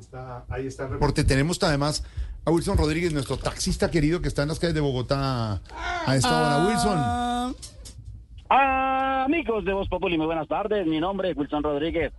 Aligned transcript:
está, 0.00 0.44
ahí 0.48 0.66
está 0.66 0.84
el 0.84 0.90
reporte. 0.90 1.24
Tenemos 1.24 1.62
además 1.62 2.04
a 2.44 2.50
Wilson 2.50 2.78
Rodríguez, 2.78 3.12
nuestro 3.12 3.36
taxista 3.36 3.90
querido 3.90 4.20
que 4.20 4.28
está 4.28 4.42
en 4.42 4.48
las 4.48 4.58
calles 4.58 4.74
de 4.74 4.80
Bogotá 4.80 5.60
a 6.06 6.16
esta 6.16 6.28
hora. 6.28 6.66
Wilson. 6.66 7.56
Ah, 8.50 9.24
amigos 9.26 9.64
de 9.64 9.72
Voz 9.72 9.88
Populi, 9.88 10.16
muy 10.16 10.26
buenas 10.26 10.48
tardes. 10.48 10.86
Mi 10.86 11.00
nombre 11.00 11.30
es 11.30 11.36
Wilson 11.36 11.62
Rodríguez, 11.62 12.12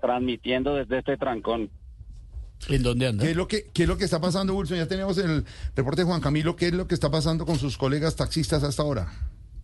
transmitiendo 0.00 0.74
desde 0.74 0.98
este 0.98 1.16
trancón. 1.16 1.70
¿En 2.68 2.82
dónde 2.82 3.08
anda? 3.08 3.24
¿Qué 3.24 3.30
es, 3.30 3.36
lo 3.36 3.48
que, 3.48 3.66
¿Qué 3.72 3.82
es 3.82 3.88
lo 3.88 3.98
que 3.98 4.04
está 4.04 4.20
pasando, 4.20 4.54
Wilson? 4.54 4.78
Ya 4.78 4.88
tenemos 4.88 5.18
el 5.18 5.44
reporte 5.74 6.02
de 6.02 6.06
Juan 6.06 6.20
Camilo. 6.20 6.56
¿Qué 6.56 6.66
es 6.66 6.72
lo 6.72 6.86
que 6.86 6.94
está 6.94 7.10
pasando 7.10 7.44
con 7.44 7.58
sus 7.58 7.76
colegas 7.76 8.16
taxistas 8.16 8.62
hasta 8.62 8.82
ahora? 8.82 9.08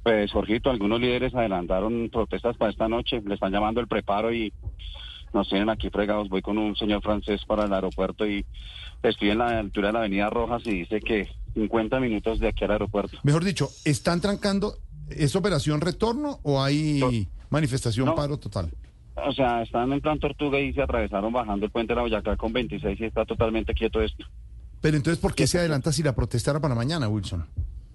Pues, 0.03 0.33
Jorgito, 0.33 0.71
algunos 0.71 1.01
líderes 1.01 1.35
adelantaron 1.35 2.11
protestas 2.11 2.57
para 2.57 2.71
esta 2.71 2.89
noche. 2.89 3.23
Le 3.25 3.35
están 3.35 3.53
llamando 3.53 3.81
el 3.81 3.87
preparo 3.87 4.33
y 4.33 4.53
nos 5.33 5.49
tienen 5.49 5.69
aquí 5.71 5.91
fregados. 5.91 6.29
Voy 6.29 6.43
con 6.43 6.59
un 6.59 6.77
señor 6.77 7.03
francés 7.03 7.43
para 7.47 7.65
el 7.65 7.73
aeropuerto 7.73 8.27
y 8.27 8.45
estoy 9.03 9.31
en 9.31 9.39
la 9.39 9.59
altura 9.59 9.89
de 9.89 9.93
la 9.95 9.99
avenida 10.01 10.31
Rojas 10.31 10.63
y 10.67 10.71
dice 10.81 11.01
que 11.01 11.29
50 11.55 12.01
minutos 12.01 12.39
de 12.41 12.49
aquí 12.49 12.65
al 12.65 12.73
aeropuerto. 12.73 13.19
Mejor 13.23 13.45
dicho, 13.45 13.69
¿están 13.85 14.21
trancando? 14.21 14.75
¿Es 15.09 15.37
operación 15.37 15.81
retorno 15.81 16.39
o 16.43 16.63
hay 16.63 17.01
No. 17.01 17.11
manifestación 17.51 18.07
No. 18.07 18.15
paro 18.15 18.39
total? 18.39 18.71
O 19.15 19.33
sea, 19.33 19.63
están 19.63 19.93
en 19.93 20.01
plan 20.01 20.19
tortuga 20.19 20.59
y 20.59 20.73
se 20.73 20.81
atravesaron 20.83 21.33
bajando 21.33 21.67
el 21.67 21.73
puente 21.73 21.93
de 21.93 21.97
la 21.97 22.03
Boyacá 22.03 22.37
con 22.37 22.53
26 22.53 22.99
y 23.01 23.05
está 23.05 23.25
totalmente 23.27 23.75
quieto 23.75 24.01
esto. 24.01 24.25
Pero 24.81 24.97
entonces, 24.97 25.21
¿por 25.21 25.35
qué 25.35 25.47
se 25.47 25.59
adelanta 25.59 25.93
si 25.93 26.03
la 26.03 26.15
protesta 26.15 26.51
era 26.53 26.61
para 26.61 26.75
mañana, 26.75 27.09
Wilson? 27.09 27.47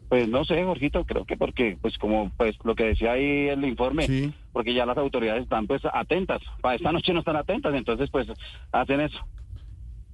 Pues 0.09 0.29
no 0.29 0.45
sé, 0.45 0.63
Jorgito, 0.63 1.03
creo 1.05 1.25
que 1.25 1.35
porque, 1.35 1.77
pues 1.81 1.97
como 1.97 2.31
pues 2.37 2.55
lo 2.63 2.75
que 2.75 2.85
decía 2.85 3.13
ahí 3.13 3.49
el 3.49 3.65
informe, 3.65 4.05
Sí. 4.05 4.31
Porque 4.57 4.73
ya 4.73 4.87
las 4.87 4.97
autoridades 4.97 5.43
están 5.43 5.67
pues 5.67 5.83
atentas. 5.93 6.41
Para 6.63 6.73
esta 6.73 6.91
noche 6.91 7.13
no 7.13 7.19
están 7.19 7.35
atentas, 7.35 7.75
entonces 7.75 8.09
pues 8.09 8.27
hacen 8.71 9.01
eso. 9.01 9.19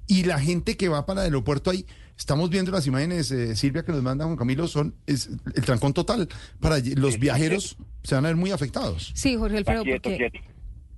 Y 0.05 0.25
la 0.25 0.37
gente 0.37 0.75
que 0.75 0.89
va 0.89 1.05
para 1.05 1.21
el 1.21 1.27
aeropuerto 1.27 1.69
ahí, 1.69 1.85
estamos 2.17 2.49
viendo 2.49 2.69
las 2.69 2.85
imágenes, 2.85 3.31
eh, 3.31 3.55
Silvia, 3.55 3.85
que 3.85 3.93
nos 3.93 4.03
manda 4.03 4.25
Juan 4.25 4.35
Camilo, 4.35 4.67
son 4.67 4.95
es 5.07 5.29
el 5.55 5.63
trancón 5.63 5.93
total. 5.93 6.27
Para 6.59 6.75
los 6.97 7.19
viajeros 7.19 7.77
se 8.03 8.15
van 8.15 8.25
a 8.25 8.27
ver 8.27 8.35
muy 8.35 8.51
afectados. 8.51 9.13
Sí, 9.15 9.37
Jorge 9.37 9.59
Alfredo, 9.59 9.85
porque 9.85 10.29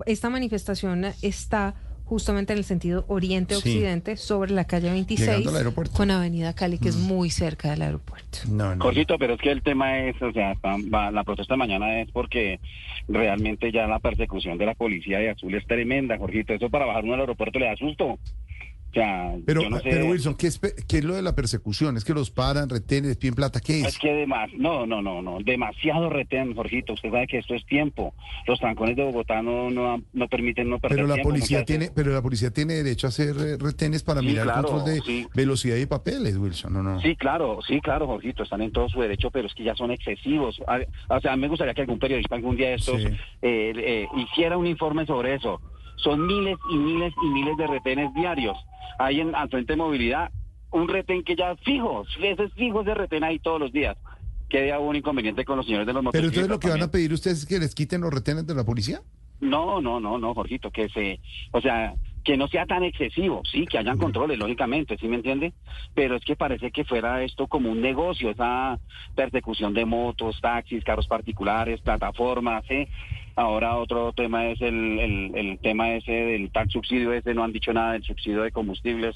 esta 0.08 0.32
manifestación 0.32 1.06
está 1.22 1.76
justamente 2.06 2.54
en 2.54 2.60
el 2.60 2.66
sentido 2.66 3.06
oriente-occidente 3.08 4.16
sobre 4.16 4.52
la 4.52 4.66
calle 4.66 4.92
26 4.92 5.28
Llegando 5.28 5.50
al 5.50 5.58
aeropuerto. 5.58 5.94
Mm. 5.94 5.98
con 5.98 6.12
Avenida 6.12 6.54
Cali, 6.54 6.78
que 6.78 6.90
es 6.90 6.96
muy 6.96 7.30
cerca 7.30 7.72
del 7.72 7.82
aeropuerto. 7.82 8.40
No, 8.48 8.76
no. 8.76 8.84
Jorgito, 8.84 9.18
pero 9.18 9.34
es 9.34 9.42
que 9.42 9.52
el 9.52 9.62
tema 9.62 10.00
es, 10.00 10.22
o 10.22 10.32
sea, 10.32 10.56
la 10.64 11.24
protesta 11.24 11.56
de 11.56 11.58
mañana 11.58 12.02
es 12.02 12.12
porque 12.12 12.60
realmente 13.08 13.72
ya 13.72 13.88
la 13.88 14.00
persecución 14.00 14.58
de 14.58 14.66
la 14.66 14.76
policía 14.76 15.20
de 15.20 15.32
Azul 15.32 15.54
es 15.56 15.66
tremenda, 15.66 16.18
Jorgito. 16.18 16.54
Eso 16.54 16.70
para 16.70 16.86
bajar 16.86 17.04
uno 17.04 17.16
al 17.16 17.22
aeropuerto 17.22 17.60
le 17.60 17.66
da 17.66 17.76
susto. 17.76 18.20
Sea, 18.96 19.36
Pero, 19.46 19.62
yo 19.64 19.70
no 19.70 19.78
sé. 19.82 19.90
pero 19.90 20.06
Wilson, 20.06 20.36
¿qué 20.36 20.48
es, 20.48 20.58
¿qué 20.88 21.00
es 21.00 21.04
lo 21.04 21.16
de 21.16 21.22
la 21.22 21.36
persecución? 21.36 21.98
¿Es 21.98 22.06
que 22.06 22.14
los 22.14 22.32
paran, 22.32 22.70
retienen, 22.70 23.10
les 23.10 23.18
piden 23.18 23.36
plata? 23.36 23.60
¿Qué 23.60 23.82
Es 23.82 23.88
es? 23.88 24.00
que 24.00 24.14
demás, 24.14 24.50
no, 24.58 24.86
no, 24.86 25.02
no, 25.02 25.22
no, 25.22 25.40
demasiado 25.44 26.10
retén, 26.10 26.56
Jorgito. 26.56 26.94
Usted 26.94 27.12
sabe 27.12 27.28
que 27.28 27.40
esto 27.40 27.56
es 27.56 27.66
tiempo. 27.66 28.14
Los 28.48 28.58
trancones 28.58 28.96
de 28.96 29.04
Bogotá 29.04 29.42
no, 29.42 29.70
no, 29.70 30.02
no 30.14 30.28
permiten 30.30 30.70
no 30.70 30.80
perder 30.80 30.96
Pero 30.96 31.08
la 31.10 31.16
tiempo, 31.16 31.30
policía 31.32 31.66
tiene, 31.66 31.90
pero 31.94 32.14
la 32.14 32.22
policía 32.22 32.52
tiene 32.52 32.76
derecho 32.76 33.08
a 33.08 33.10
hacer 33.10 33.36
eh, 33.38 33.58
retenes 33.60 34.02
para 34.02 34.22
Sí, 34.22 34.28
mirar 34.28 34.46
claro, 34.46 34.60
el 34.60 34.66
control 34.66 34.94
de 34.96 35.02
sí. 35.02 35.28
velocidad 35.36 35.76
y 35.76 35.86
papeles, 35.88 36.38
Wilson, 36.38 36.72
¿no? 36.72 36.82
no. 36.82 37.02
Sí, 37.02 37.18
claro, 37.18 37.60
sí, 37.68 37.82
claro, 37.82 38.08
Jorgito, 38.08 38.44
están 38.44 38.62
en 38.62 38.72
todo 38.72 38.88
su 38.88 39.02
derecho, 39.02 39.30
pero 39.30 39.48
es 39.48 39.54
que 39.54 39.66
ya 39.66 39.76
son 39.76 39.92
excesivos. 39.92 40.62
A- 40.68 41.16
O 41.18 41.20
sea, 41.20 41.36
me 41.36 41.50
gustaría 41.50 41.74
que 41.74 41.82
algún 41.82 42.00
periodista 42.00 42.36
algún 42.36 42.56
día 42.56 42.70
de 42.70 42.76
estos 42.76 43.02
Sí. 43.02 43.08
eh, 43.42 43.74
eh, 43.76 44.08
hiciera 44.16 44.56
un 44.58 44.68
informe 44.68 45.06
sobre 45.06 45.36
eso. 45.36 45.60
Son 45.98 46.26
miles 46.26 46.58
y 46.72 46.76
miles 46.78 47.14
y 47.22 47.26
miles 47.28 47.58
de 47.58 47.68
retenes 47.68 48.14
diarios. 48.14 48.58
Hay 49.00 49.20
en, 49.20 49.36
al 49.36 49.50
frente 49.50 49.74
de 49.74 49.78
movilidad 49.78 50.32
un 50.72 50.88
retén 50.88 51.24
que 51.24 51.36
ya 51.36 51.56
fijo, 51.58 52.06
ese 52.20 52.44
es 52.44 52.54
fijo 52.54 52.82
ese 52.82 52.94
retén 52.94 53.24
ahí 53.24 53.40
todos 53.40 53.60
los 53.60 53.72
días. 53.72 53.98
Que 54.50 54.60
haya 54.60 54.80
un 54.80 54.96
inconveniente 54.96 55.44
con 55.46 55.58
los 55.58 55.66
señores 55.66 55.88
de 55.88 55.94
los 55.94 56.02
Pero 56.02 56.24
motociclistas. 56.24 56.44
entonces 56.44 56.50
lo 56.50 56.60
que 56.60 56.80
van 56.80 56.88
a 56.88 56.92
pedir 56.92 57.14
ustedes 57.14 57.40
es 57.40 57.46
que 57.46 57.60
les 57.60 57.74
quiten 57.74 58.02
los 58.02 58.14
retenes 58.14 58.46
de 58.46 58.54
la 58.54 58.64
policía. 58.64 59.02
No, 59.40 59.82
no, 59.82 60.00
no, 60.00 60.18
no, 60.18 60.34
Jorgito, 60.34 60.72
que 60.72 60.88
se, 60.90 61.20
o 61.52 61.62
sea, 61.62 61.94
que 62.26 62.36
no 62.38 62.48
sea 62.48 62.66
tan 62.66 62.84
excesivo, 62.84 63.44
sí, 63.50 63.68
que 63.68 63.78
hayan 63.78 64.00
controles, 64.00 64.40
lógicamente, 64.40 64.98
¿sí 64.98 65.08
me 65.08 65.18
entiende? 65.18 65.54
Pero 65.94 66.16
es 66.16 66.26
que 66.26 66.36
parece 66.36 66.72
que 66.72 66.84
fuera 66.84 67.24
esto 67.24 67.48
como 67.48 67.72
un 67.72 67.82
negocio, 67.82 68.32
esa 68.32 68.80
persecución 69.16 69.76
de 69.76 69.86
motos, 69.86 70.42
taxis, 70.42 70.84
carros 70.84 71.08
particulares, 71.08 71.82
plataformas, 71.82 72.66
¿sí? 72.68 72.88
Ahora 73.36 73.76
otro 73.78 74.12
tema 74.14 74.48
es 74.48 74.60
el, 74.62 75.00
el, 75.00 75.32
el 75.36 75.60
tema 75.60 75.94
ese 75.94 76.12
del 76.12 76.52
tal 76.52 76.70
subsidio 76.70 77.14
ese, 77.14 77.36
no 77.36 77.44
han 77.44 77.54
dicho 77.54 77.72
nada 77.72 77.94
del 77.94 78.04
subsidio 78.04 78.42
de 78.42 78.52
combustibles. 78.52 79.16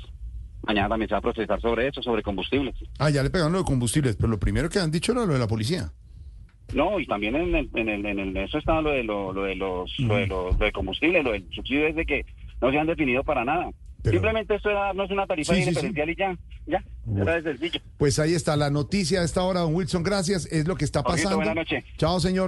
Mañana 0.67 0.89
también 0.89 1.09
se 1.09 1.15
va 1.15 1.19
a 1.19 1.21
protestar 1.21 1.59
sobre 1.61 1.87
eso, 1.87 2.03
sobre 2.03 2.21
combustibles. 2.21 2.75
Ah, 2.99 3.09
ya 3.09 3.23
le 3.23 3.31
pegaron 3.31 3.53
lo 3.53 3.59
de 3.59 3.65
combustibles, 3.65 4.17
pero 4.17 4.27
lo 4.27 4.39
primero 4.39 4.69
que 4.69 4.77
han 4.77 4.91
dicho 4.91 5.13
era 5.13 5.25
lo 5.25 5.33
de 5.33 5.39
la 5.39 5.47
policía. 5.47 5.91
No, 6.75 6.99
y 6.99 7.07
también 7.07 7.35
en 7.35 7.55
el, 7.55 7.69
en 7.73 7.89
el, 7.89 8.05
en 8.05 8.19
el 8.19 8.37
eso 8.37 8.59
está 8.59 8.79
lo 8.81 8.91
de, 8.91 9.03
lo, 9.03 9.33
lo 9.33 9.43
de 9.45 9.55
los, 9.55 9.97
lo 9.99 10.15
de 10.17 10.27
lo 10.27 10.51
de 10.51 10.71
combustible, 10.71 11.23
lo 11.23 11.31
del 11.31 11.47
subsidio 11.51 11.87
es 11.87 11.95
de 11.95 12.05
que 12.05 12.25
no 12.61 12.71
se 12.71 12.77
han 12.79 12.87
definido 12.87 13.23
para 13.23 13.43
nada. 13.45 13.69
Pero- 14.01 14.13
Simplemente 14.13 14.55
esto 14.55 14.69
era- 14.69 14.93
no 14.93 15.03
es 15.03 15.11
una 15.11 15.27
tarifa 15.27 15.53
Sí, 15.53 15.59
sí, 15.59 15.63
sí. 15.65 15.69
diferencial 15.71 16.09
y 16.09 16.15
ya, 16.15 16.37
ya, 16.67 16.83
era 17.21 17.41
de 17.41 17.43
sencillo. 17.57 17.81
Pues 17.97 18.17
ahí 18.17 18.33
está 18.33 18.55
la 18.55 18.69
noticia 18.69 19.19
a 19.19 19.25
esta 19.25 19.43
hora, 19.43 19.59
don 19.59 19.75
Wilson, 19.75 20.03
gracias. 20.03 20.45
Es 20.45 20.65
lo 20.69 20.75
que 20.77 20.85
está 20.85 21.03
pasando. 21.03 21.35
buenas 21.35 21.55
noches. 21.55 21.83
Chao, 21.97 22.17
señor. 22.21 22.47